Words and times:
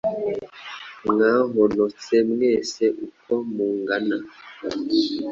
Mwahonotse 1.09 2.15
mwese 2.29 2.83
uko 3.05 3.33
mungana 3.53 4.17